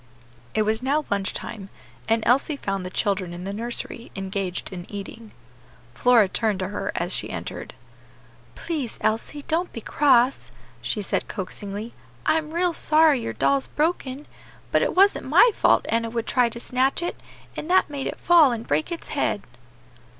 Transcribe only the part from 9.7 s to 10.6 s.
be cross,"